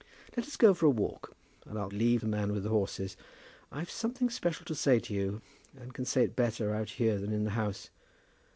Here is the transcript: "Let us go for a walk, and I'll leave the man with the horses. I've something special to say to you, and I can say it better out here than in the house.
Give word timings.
"Let 0.35 0.47
us 0.47 0.55
go 0.57 0.73
for 0.73 0.87
a 0.87 0.89
walk, 0.89 1.35
and 1.63 1.77
I'll 1.77 1.85
leave 1.89 2.21
the 2.21 2.27
man 2.27 2.51
with 2.53 2.63
the 2.63 2.69
horses. 2.69 3.15
I've 3.71 3.91
something 3.91 4.31
special 4.31 4.65
to 4.65 4.73
say 4.73 4.97
to 4.97 5.13
you, 5.13 5.43
and 5.77 5.91
I 5.91 5.93
can 5.93 6.05
say 6.05 6.23
it 6.23 6.35
better 6.35 6.73
out 6.73 6.89
here 6.89 7.19
than 7.19 7.31
in 7.31 7.43
the 7.43 7.51
house. 7.51 7.91